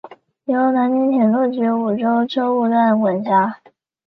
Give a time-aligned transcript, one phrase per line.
[0.45, 3.59] 由南宁铁路局梧州车务段管辖。